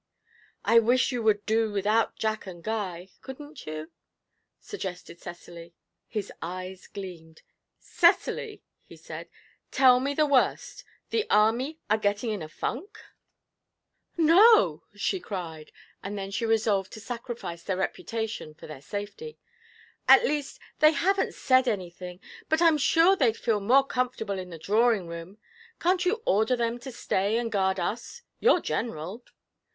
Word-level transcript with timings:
'I 0.65 0.79
wish 0.79 1.11
you 1.11 1.21
would 1.21 1.45
do 1.45 1.71
without 1.71 2.15
Jack 2.17 2.47
and 2.47 2.63
Guy. 2.63 3.09
Couldn't 3.21 3.67
you?' 3.67 3.91
suggested 4.59 5.21
Cecily. 5.21 5.75
His 6.07 6.31
eyes 6.41 6.87
gleamed. 6.87 7.43
'Cecily,' 7.77 8.63
he 8.81 8.95
said, 8.97 9.29
'tell 9.69 9.99
me 9.99 10.15
the 10.15 10.25
worst 10.25 10.83
the 11.11 11.29
army 11.29 11.77
are 11.87 11.99
getting 11.99 12.31
in 12.31 12.41
a 12.41 12.49
funk?' 12.49 12.99
'No,' 14.17 14.81
she 14.95 15.19
cried; 15.19 15.71
and 16.01 16.17
then 16.17 16.31
she 16.31 16.47
resolved 16.47 16.91
to 16.93 16.99
sacrifice 16.99 17.61
their 17.61 17.77
reputation 17.77 18.55
for 18.55 18.65
their 18.65 18.81
safety. 18.81 19.37
'At 20.07 20.25
least, 20.25 20.59
they 20.79 20.93
haven't 20.93 21.35
said 21.35 21.67
anything; 21.67 22.19
but 22.49 22.59
I'm 22.59 22.79
sure 22.79 23.15
they'd 23.15 23.37
feel 23.37 23.59
more 23.59 23.85
comfortable 23.85 24.39
in 24.39 24.49
the 24.49 24.57
drawing 24.57 25.07
room. 25.07 25.37
Can't 25.79 26.05
you 26.07 26.23
order 26.25 26.55
them 26.55 26.79
to 26.79 26.91
stay 26.91 27.37
and 27.37 27.51
guard 27.51 27.79
us? 27.79 28.23
You're 28.39 28.61
General.' 28.61 29.23